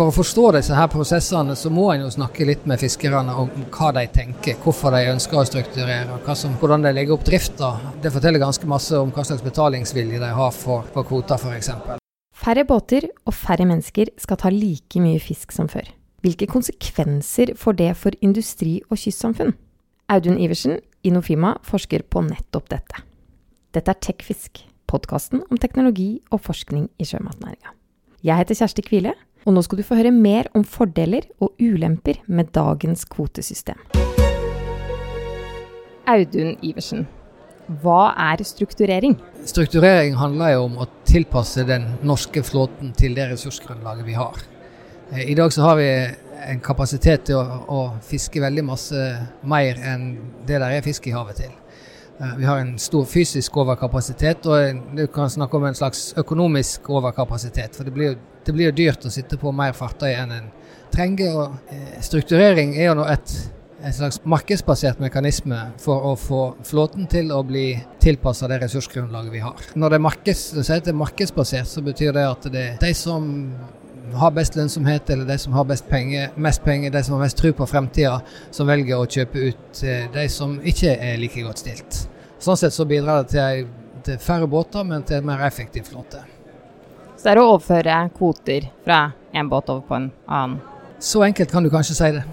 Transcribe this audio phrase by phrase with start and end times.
[0.00, 3.50] For å forstå disse her prosessene, så må en jo snakke litt med fiskerne om
[3.68, 7.68] hva de tenker, hvorfor de ønsker å strukturere, som, hvordan de legger opp drifta.
[8.00, 11.68] Det forteller ganske masse om hva slags betalingsvilje de har for, for kvoter, f.eks.
[12.32, 15.90] Færre båter og færre mennesker skal ta like mye fisk som før.
[16.24, 19.52] Hvilke konsekvenser får det for industri og kystsamfunn?
[20.08, 23.04] Audun Iversen i Nofima forsker på nettopp dette.
[23.76, 27.76] Dette er Tekfisk, podkasten om teknologi og forskning i sjømatnæringa.
[28.24, 29.14] Jeg heter Kjersti Kvile,
[29.46, 33.78] og nå skal du få høre mer om fordeler og ulemper med dagens kvotesystem.
[36.10, 37.06] Audun Iversen,
[37.82, 39.14] hva er strukturering?
[39.46, 44.42] Strukturering handler jo om å tilpasse den norske flåten til det ressursgrunnlaget vi har.
[45.10, 45.88] I dag så har vi
[46.50, 49.06] en kapasitet til å, å fiske veldig masse
[49.46, 50.12] mer enn
[50.48, 51.54] det der er fisk i havet til.
[52.20, 56.90] Eh, vi har en stor fysisk overkapasitet, og du kan snakke om en slags økonomisk
[56.90, 57.76] overkapasitet.
[57.76, 60.50] For det blir jo, dyrt å sitte på mer fartøy enn en
[60.92, 61.32] trenger.
[61.32, 63.32] og eh, Strukturering er jo nå et,
[63.80, 67.72] et slags markedsbasert mekanisme for å få flåten til å bli
[68.04, 69.66] tilpassa det ressursgrunnlaget vi har.
[69.74, 73.30] Når det er, markeds, det er markedsbasert, så betyr det at det er de som
[74.20, 77.52] har best lønnsomhet, eller de som har penger, mest penger, de som har mest tro
[77.56, 79.84] på fremtida, som velger å kjøpe ut
[80.14, 82.09] de som ikke er like godt stilt.
[82.40, 83.66] Sånn sett så bidrar det til,
[84.06, 86.22] til færre båter, men til en mer effektiv flåte.
[87.16, 89.00] Så det er å overføre kvoter fra
[89.36, 90.60] en båt over på en annen?
[91.00, 92.24] Så enkelt kan du kanskje si det.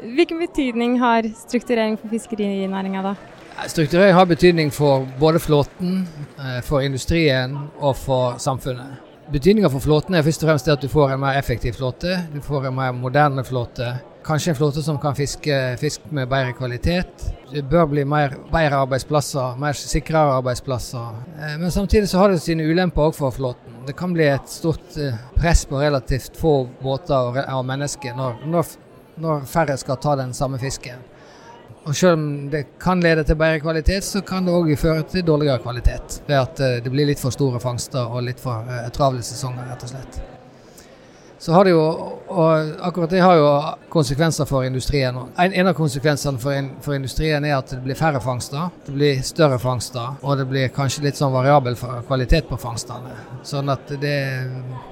[0.00, 3.14] Hvilken betydning har strukturering for fiskerinæringa da?
[3.68, 6.06] Strukturering har betydning for både flåten,
[6.38, 9.02] eh, for industrien og for samfunnet.
[9.32, 12.16] Betydninga for flåten er først og fremst at du får en mer effektiv flåte.
[12.32, 13.92] Du får en mer moderne flåte.
[14.24, 17.06] Kanskje en flåte som kan fiske fisk med bedre kvalitet.
[17.52, 21.20] Det bør bli mer, bedre arbeidsplasser, mer sikrere arbeidsplasser.
[21.38, 23.78] Eh, men samtidig så har det sine ulemper òg for flåten.
[23.86, 28.74] Det kan bli et stort eh, press på relativt få båter og mennesker når, når,
[29.24, 31.00] når færre skal ta den samme fisken.
[31.88, 35.24] Og selv om det kan lede til bedre kvalitet, så kan det òg føre til
[35.24, 36.20] dårligere kvalitet.
[36.28, 39.88] Ved at eh, det blir litt for store fangster og litt for travle sesonger, rett
[39.88, 40.20] og slett.
[41.40, 41.80] Så har det jo,
[42.28, 43.46] og akkurat det har jo
[43.88, 45.16] konsekvenser for industrien.
[45.40, 48.92] En, en av konsekvensene for, in, for, industrien er at det blir færre fangster, det
[48.92, 53.14] blir større fangster, og det blir kanskje litt sånn variabel kvalitet på fangstene.
[53.48, 54.18] Sånn at det,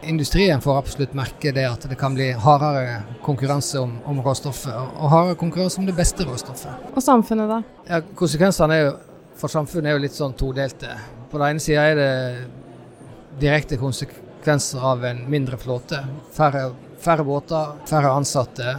[0.08, 5.12] industrien får absolutt merke det at det kan bli hardere konkurranse om, om råstoffet, og
[5.12, 6.94] hardere konkurranse om det beste råstoffet.
[6.94, 7.82] Og samfunnet, da?
[7.90, 8.94] Ja, konsekvensene jo,
[9.36, 10.96] for samfunnet er jo litt sånn todelte.
[11.28, 12.08] På den ene sida er det
[13.44, 15.98] direkte konsekvenser konsekvenser av en mindre flåte.
[16.32, 18.76] Færre, færre båter, færre ansatte.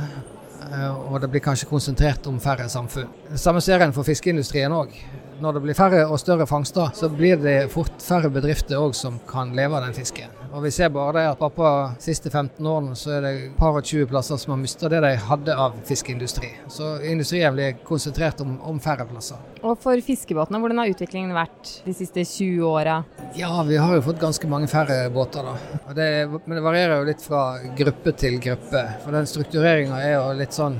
[0.71, 3.09] Eh, og det blir kanskje konsentrert om færre samfunn.
[3.35, 4.93] Samme ser en for fiskeindustrien òg
[5.41, 9.19] når det blir færre og større fangster, så blir det fort færre bedrifter òg som
[9.29, 10.35] kan leve av den fisken.
[10.49, 13.31] Og Vi ser bare det at bare på de siste 15 årene så er det
[13.37, 16.49] et par og 20 plasser som har mista det de hadde av fiskeindustri.
[16.73, 19.37] Så industrien blir konsentrert om, om færre plasser.
[19.61, 23.01] Og for fiskebåtene, hvordan har utviklingen vært de siste 20 åra?
[23.37, 25.93] Ja, vi har jo fått ganske mange færre båter, da.
[25.93, 26.09] Det,
[26.45, 27.43] men det varierer jo litt fra
[27.77, 28.85] gruppe til gruppe.
[29.03, 30.79] For den struktureringa er jo litt sånn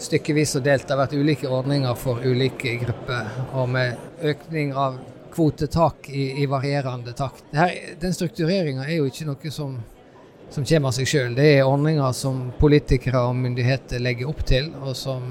[0.00, 0.86] stykkevis og delt.
[0.86, 4.98] Det har vært ulike ordninger for ulike grupper, og med økning av
[5.30, 7.44] kvotetak i, i varierende takt.
[7.54, 9.76] Her, den struktureringa er jo ikke noe som,
[10.50, 11.36] som kommer av seg sjøl.
[11.38, 15.24] Det er ordninger som politikere og myndigheter legger opp til, og som,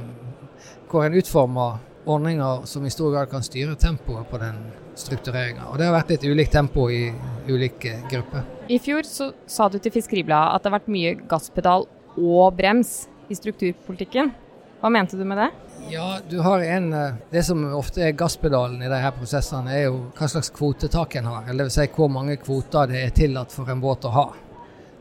[0.90, 4.57] hvor en utformer ordninger som i stor grad kan styre tempoet på den
[5.00, 5.68] struktureringa.
[5.69, 7.09] Og det har vært litt ulikt tempo i
[7.50, 8.47] ulike grupper.
[8.69, 11.88] I fjor så sa du til Fiskeribladet at det har vært mye gasspedal
[12.18, 14.31] og brems i strukturpolitikken.
[14.79, 15.50] Hva mente du med det?
[15.90, 20.12] Ja, du har en, eh, Det som ofte er gasspedalen i disse prosessene, er jo
[20.16, 21.44] hva slags kvotetak en har.
[21.44, 24.34] Eller det vil si hvor mange kvoter det er tillatt for en båt å ha.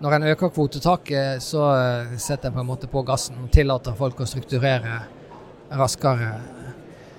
[0.01, 3.95] Når en øker kvotetaket, så eh, setter en på en måte på gassen og tillater
[3.95, 5.03] folk å strukturere
[5.71, 6.41] raskere.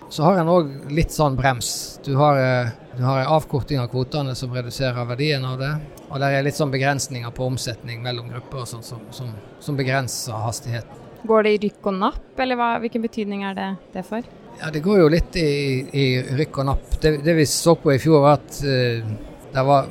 [0.10, 2.00] Så har en òg litt sånn brems.
[2.04, 5.76] Du har, eh, du har en avkorting av kvotene som reduserer verdien av det.
[6.10, 9.30] Og det er litt sånn begrensninger på omsetning mellom grupper og sånn som, som,
[9.60, 11.09] som begrenser hastigheten.
[11.28, 14.24] Går det i rykk og napp, eller hva, hvilken betydning er det det for?
[14.60, 15.50] Ja, Det går jo litt i,
[15.92, 16.06] i
[16.40, 16.94] rykk og napp.
[17.02, 19.12] Det, det, vi så på i fjor, var at uh,
[19.54, 19.90] det var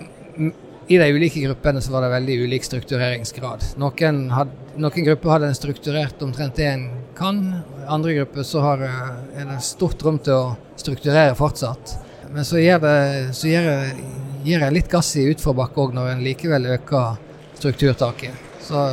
[0.88, 3.64] i de ulike gruppene så var det veldig ulik struktureringsgrad.
[3.80, 6.86] Noen, had, noen grupper hadde en strukturert omtrent det en
[7.19, 7.42] kan.
[7.84, 11.98] Andre grupper så har, eh, er det stort rom til å strukturere fortsatt.
[12.32, 13.96] Men så gir det, så gir det,
[14.44, 17.20] gir det litt gass i utforbakke òg når en likevel øker
[17.58, 18.32] strukturtaket.
[18.64, 18.88] Så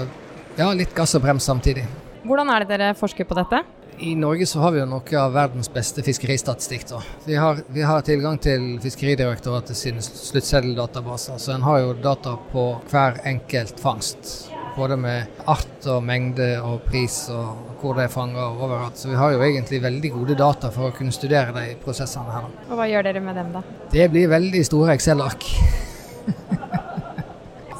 [0.57, 1.85] ja, litt gass og brems samtidig.
[2.25, 3.59] Hvordan er det dere forsker på dette?
[4.01, 6.89] I Norge så har vi jo noe av verdens beste fiskeristatistikk.
[7.23, 12.65] Vi har, vi har tilgang til Fiskeridirektoratet sine sluttseddeldatabaser, så en har jo data på
[12.89, 14.49] hver enkelt fangst.
[14.75, 18.97] Både med art og mengde og pris og hvor det er fanga overalt.
[18.99, 22.49] Så vi har jo egentlig veldig gode data for å kunne studere de prosessene her.
[22.67, 23.63] Og Hva gjør dere med dem, da?
[23.93, 25.45] Det blir veldig store Excel-ark.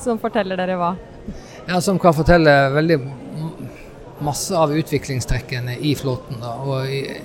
[0.05, 0.93] Som forteller dere hva?
[1.65, 3.01] Ja, Som kan fortelle veldig
[4.19, 6.39] masse av utviklingstrekkene i flåten.
[6.41, 7.19] Da, og, i,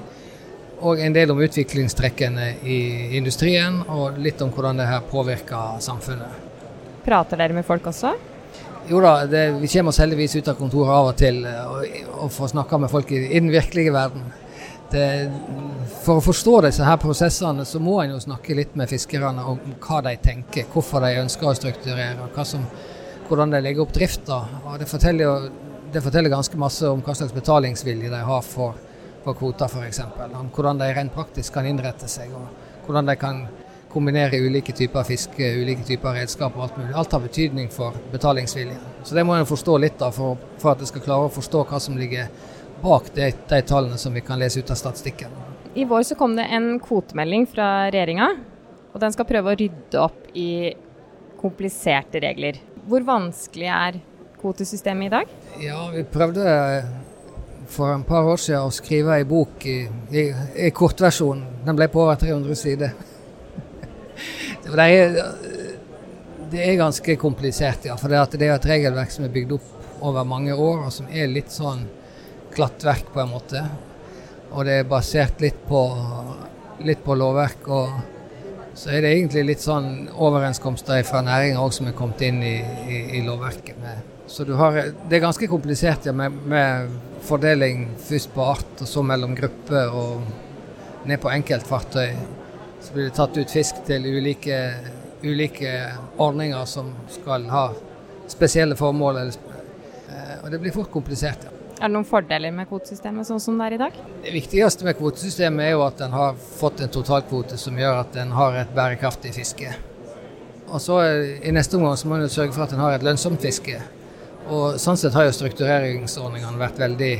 [0.80, 2.80] og, en del om utviklingstrekkene i
[3.18, 6.48] industrien, og litt om hvordan det her påvirker samfunnet.
[7.04, 8.14] Prater dere med folk også?
[8.90, 12.32] Jo da, det, vi kommer oss heldigvis ut av kontoret av og til og, og
[12.34, 14.24] får snakke med folk i, i den virkelige verden.
[14.90, 15.04] Det,
[16.02, 19.60] for å forstå disse her prosessene, så må en jo snakke litt med fiskerne om
[19.84, 22.64] hva de tenker, hvorfor de ønsker å strukturere, som,
[23.28, 24.40] hvordan de legger opp drifta.
[24.80, 25.36] Det forteller jo
[25.92, 28.76] det forteller ganske masse om hva slags betalingsvilje de har for,
[29.24, 30.02] for kvoter f.eks.
[30.54, 33.42] Hvordan de rent praktisk kan innrette seg, og hvordan de kan
[33.90, 36.92] kombinere ulike typer fiske, ulike typer redskap og alt mulig.
[36.94, 38.78] Alt har betydning for betalingsviljen.
[39.02, 41.64] Så det må en forstå litt av for, for at en skal klare å forstå
[41.70, 42.30] hva som ligger
[42.80, 45.34] bak de, de, tallene som vi kan lese ut av statistikken.
[45.74, 48.30] I vår så kom det en kvotemelding fra regjeringa,
[48.90, 50.72] og den skal prøve å rydde opp i
[51.40, 52.58] kompliserte regler.
[52.86, 54.00] Hvor vanskelig er
[54.40, 55.32] kvotesystemet i dag?
[55.60, 56.44] Ja, vi prøvde
[57.70, 59.78] for en par år siden å skrive ei bok i,
[60.10, 60.26] i,
[60.66, 61.44] i kortversjon.
[61.66, 62.94] Den ble på over 300 sider.
[64.64, 65.18] det, er,
[66.50, 67.96] det er ganske komplisert, ja.
[68.00, 71.10] For det, det er et regelverk som er bygd opp over mange år, og som
[71.12, 71.84] er litt sånn
[72.54, 73.64] klattverk på en måte.
[74.50, 75.84] Og det er basert litt på,
[76.82, 77.68] litt på lovverk.
[77.68, 78.00] og
[78.80, 82.56] så er det egentlig litt sånn overenskomster fra næringa òg som er kommet inn i,
[82.86, 83.76] i, i lovverket.
[83.82, 84.72] Med så har,
[85.08, 89.90] det er ganske komplisert ja, med, med, fordeling først på art, og så mellom grupper
[89.92, 90.22] og
[91.10, 92.14] ned på enkeltfartøy.
[92.80, 94.60] Så blir det tatt ut fisk til ulike,
[95.26, 95.74] ulike
[96.16, 97.66] ordninger som skal ha
[98.30, 99.20] spesielle formål.
[99.26, 101.44] Eh, og det blir fort komplisert.
[101.44, 101.56] Ja.
[101.80, 104.00] Er det noen fordeler med kvotesystemet sånn som det er i dag?
[104.22, 108.18] Det viktigste med kvotesystemet er jo at en har fått en totalkvote som gjør at
[108.20, 109.70] en har et bærekraftig fiske.
[110.70, 111.02] Og så
[111.42, 113.80] I neste omgang så må en sørge for at en har et lønnsomt fiske.
[114.48, 117.14] Og Sånn sett har jo struktureringsordningene vært veldig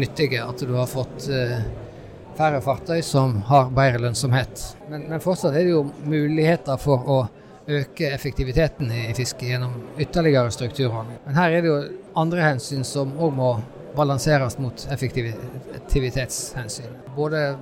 [0.00, 0.44] nyttige.
[0.44, 1.58] At du har fått eh,
[2.38, 4.76] færre fartøy som har bedre lønnsomhet.
[4.88, 7.28] Men, men, fortsatt er det jo muligheter for å
[7.72, 11.20] øke effektiviteten i fisket gjennom ytterligere strukturordninger.
[11.26, 11.82] Men her er det jo
[12.18, 13.60] andre hensyn som òg må
[13.96, 16.86] balanseres mot effektivitetshensyn.
[17.16, 17.56] Både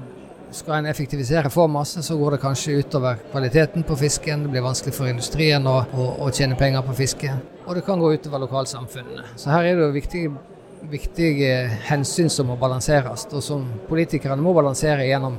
[0.50, 4.42] skal en effektivisere for masse, så går det kanskje utover kvaliteten på fisken.
[4.42, 7.34] Det blir vanskelig for industrien å, å, å tjene penger på fiske.
[7.66, 9.28] Og det kan gå utover lokalsamfunnene.
[9.38, 10.32] Så her er det jo viktige,
[10.90, 11.54] viktige
[11.88, 15.38] hensyn som må balanseres, og som politikerne må balansere gjennom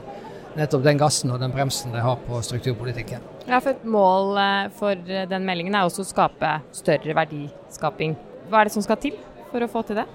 [0.57, 3.23] nettopp den gassen og den bremsen de har på strukturpolitikken.
[3.47, 8.17] Ja, for Et mål eh, for den meldingen er også å skape større verdiskaping.
[8.51, 9.15] Hva er det som skal til
[9.51, 10.05] for å få til det?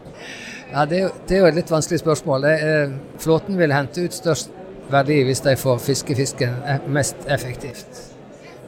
[0.73, 2.47] Ja, Det er jo, det er jo et litt vanskelig spørsmål.
[2.51, 4.53] Er, flåten vil hente ut størst
[4.91, 8.03] verdi hvis de får fiske fisken mest effektivt.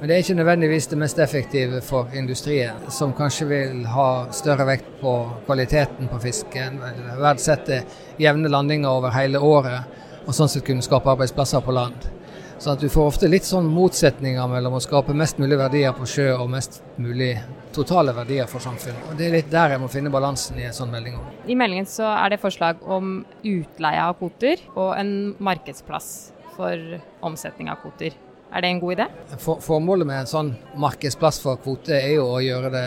[0.01, 4.67] Men det er ikke nødvendigvis det mest effektive for industrien, som kanskje vil ha større
[4.69, 5.15] vekt på
[5.47, 6.79] kvaliteten på fisken,
[7.19, 7.81] verdsette
[8.23, 12.07] jevne landinger over hele året, og sånn sett kunne skape arbeidsplasser på land.
[12.59, 16.07] Så at du får ofte litt sånn motsetninger mellom å skape mest mulig verdier på
[16.11, 17.37] sjø og mest mulig
[17.77, 19.05] totale verdier for samfunnet.
[19.13, 21.21] Og Det er litt der jeg må finne balansen i en sånn melding.
[21.47, 27.71] I meldingen så er det forslag om utleie av kvoter og en markedsplass for omsetning
[27.71, 28.19] av kvoter.
[28.51, 29.07] Er det en god idé?
[29.37, 32.87] For, formålet med en sånn markedsplass for kvoter er jo å gjøre det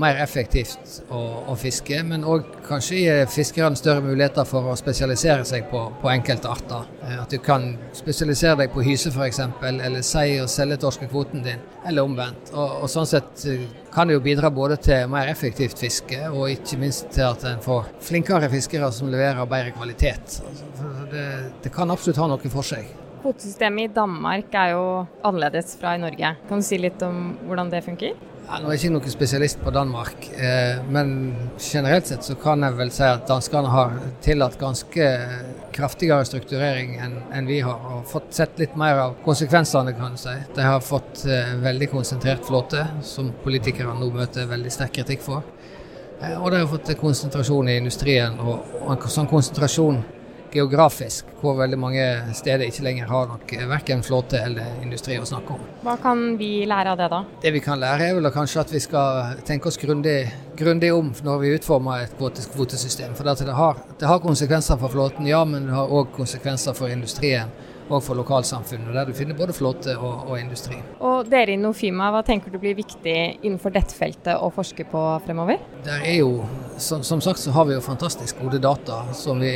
[0.00, 1.20] mer effektivt å,
[1.50, 6.10] å fiske, men òg kanskje gi fiskerne større muligheter for å spesialisere seg på, på,
[6.12, 6.88] enkelte arter.
[7.04, 11.62] Eh, at du kan spesialisere deg på hyse f.eks., eller sei og selge torskekvoten din,
[11.86, 12.52] eller omvendt.
[12.54, 16.50] Og, og, Sånn sett eh, kan det jo bidra både til mer effektivt fiske, og
[16.52, 20.40] ikke minst til at en får flinkere fiskere som leverer bedre kvalitet.
[20.42, 21.30] Altså, det,
[21.64, 22.90] det kan absolutt ha noe for seg.
[23.24, 24.84] Kvotesystemet i Danmark er jo
[25.24, 26.34] annerledes fra i Norge.
[26.48, 28.12] Kan du si litt om hvordan det funker?
[28.44, 31.12] Ja, nå er jeg ikke noen spesialist på Danmark, eh, men
[31.56, 35.06] generelt sett så kan jeg vel si at danskene har tillatt ganske
[35.72, 40.20] kraftigere strukturering enn en vi har, og fått sett litt mer av konsekvensene, kan du
[40.20, 40.34] si.
[40.58, 45.48] De har fått eh, veldig konsentrert flåte, som politikerne nå møter veldig sterk kritikk for.
[46.20, 50.04] Eh, og de har fått konsentrasjon i industrien, og, og en sånn konsentrasjon
[50.54, 52.04] geografisk, hvor veldig mange
[52.36, 55.66] steder ikke lenger har nok verken flåte eller industri å snakke om.
[55.84, 57.20] Hva kan vi lære av det, da?
[57.42, 60.18] Det vi kan lære er vel kanskje at vi skal tenke oss grundig,
[60.58, 63.14] grundig om når vi utformer et kvotesystem.
[63.18, 66.92] For det har, det har konsekvenser for flåten, ja, men det har òg konsekvenser for
[66.92, 67.50] industrien
[67.88, 70.78] og for lokalsamfunnet, der du finner både flåte og, og, industri.
[71.04, 75.02] Og Dere i Nofima, hva tenker du blir viktig innenfor dette feltet å forske på
[75.26, 75.60] fremover?
[75.84, 76.46] Der er jo,
[76.78, 79.52] som, som sagt så har vi jo fantastisk gode data som vi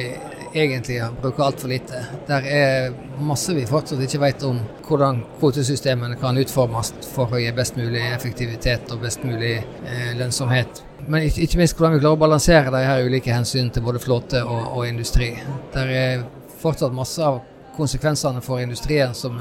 [0.54, 2.00] egentlig bruker altfor lite.
[2.28, 7.50] Der er masse vi fortsatt ikke vet om hvordan kvotesystemene kan utformes for å gi
[7.56, 10.82] best mulig effektivitet og best mulig eh, lønnsomhet.
[11.06, 14.42] Men ikke, minst hvordan vi klarer å balansere de her ulike hensynene til både flåte
[14.44, 15.30] og, og industri.
[15.74, 16.24] Der er
[16.58, 17.42] fortsatt masse av
[17.76, 19.38] konsekvensene for industrien som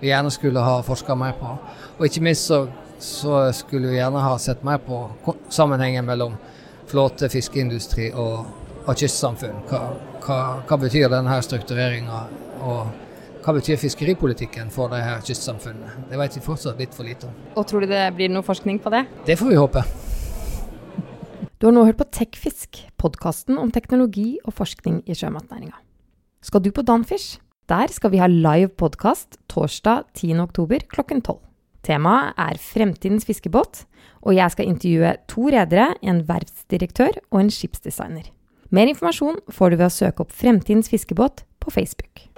[0.00, 1.56] vi gjerne skulle ha forska mer på.
[1.98, 2.64] Og ikke minst så,
[2.98, 5.02] så, skulle vi gjerne ha sett mer på
[5.48, 6.38] sammenhengen mellom
[6.90, 8.46] flåte, fiskeindustri og,
[8.86, 9.60] og kystsamfunn.
[9.68, 9.82] Hva,
[10.30, 12.20] hva, hva, betyr denne struktureringa,
[12.62, 16.06] og hva betyr fiskeripolitikken for det her kystsamfunnet.
[16.10, 17.36] Det vet vi fortsatt litt for lite om.
[17.56, 19.04] Og Tror du det blir noe forskning på det?
[19.26, 19.84] Det får vi håpe.
[21.60, 25.76] Du har nå hørt på Tekfisk, podkasten om teknologi og forskning i sjømatnæringa.
[26.40, 27.36] Skal du på Danfish?
[27.68, 31.36] Der skal vi ha live podkast torsdag 10.10 klokken 12.
[31.84, 33.84] Temaet er Fremtidens fiskebåt,
[34.24, 38.28] og jeg skal intervjue to redere, en verftsdirektør og en skipsdesigner.
[38.70, 42.29] Mer informasjon får du ved å søke opp Fremtidens fiskebåt på Facebook.